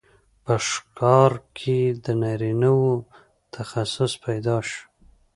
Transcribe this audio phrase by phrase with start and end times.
[0.43, 2.91] په ښکار کې د نارینه وو
[3.55, 4.81] تخصص پیدا شو.